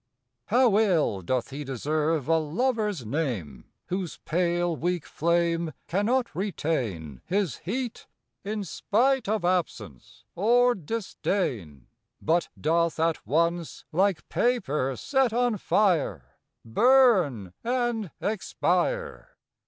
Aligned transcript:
HOW 0.47 0.79
ill 0.79 1.21
doth 1.21 1.51
lie 1.51 1.61
deserve 1.61 2.27
a 2.27 2.39
Lover's 2.39 3.05
name 3.05 3.65
Whose 3.89 4.17
pale 4.25 4.75
weak 4.75 5.05
flame 5.05 5.73
Cannot 5.87 6.33
retain 6.33 7.21
His 7.27 7.57
heat, 7.57 8.07
in 8.43 8.63
spite 8.63 9.29
of 9.29 9.45
absence 9.45 10.23
or 10.33 10.73
disdain; 10.73 11.85
But 12.19 12.49
doth 12.59 12.99
at 12.99 13.27
once, 13.27 13.85
like 13.91 14.27
paper 14.27 14.95
set 14.95 15.33
on 15.33 15.57
fire, 15.57 16.33
Burn 16.65 17.53
and 17.63 18.09
expire 18.19 19.37